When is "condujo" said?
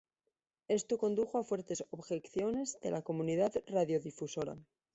0.97-1.37